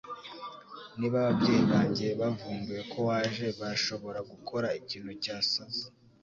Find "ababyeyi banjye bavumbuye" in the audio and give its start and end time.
1.21-2.81